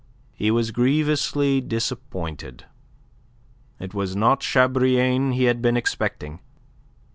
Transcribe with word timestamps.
He 0.33 0.49
was 0.49 0.71
grievously 0.71 1.61
disappointed. 1.61 2.65
It 3.79 3.93
was 3.93 4.15
not 4.15 4.41
Chabrillane 4.41 5.33
he 5.35 5.43
had 5.43 5.61
been 5.61 5.77
expecting. 5.77 6.39